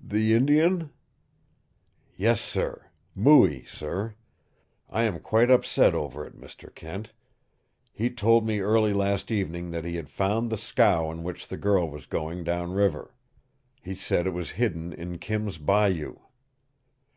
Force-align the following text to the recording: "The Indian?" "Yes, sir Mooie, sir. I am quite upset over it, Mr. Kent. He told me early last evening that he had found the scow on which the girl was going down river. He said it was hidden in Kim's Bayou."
"The 0.00 0.32
Indian?" 0.32 0.90
"Yes, 2.14 2.40
sir 2.40 2.86
Mooie, 3.16 3.64
sir. 3.64 4.14
I 4.88 5.02
am 5.02 5.18
quite 5.18 5.50
upset 5.50 5.92
over 5.92 6.24
it, 6.24 6.36
Mr. 6.40 6.72
Kent. 6.72 7.12
He 7.92 8.08
told 8.10 8.46
me 8.46 8.60
early 8.60 8.92
last 8.92 9.32
evening 9.32 9.72
that 9.72 9.84
he 9.84 9.96
had 9.96 10.08
found 10.08 10.50
the 10.50 10.56
scow 10.56 11.08
on 11.08 11.24
which 11.24 11.48
the 11.48 11.56
girl 11.58 11.90
was 11.90 12.06
going 12.06 12.44
down 12.44 12.74
river. 12.74 13.12
He 13.82 13.96
said 13.96 14.24
it 14.24 14.30
was 14.34 14.50
hidden 14.50 14.92
in 14.92 15.18
Kim's 15.18 15.58
Bayou." 15.58 16.20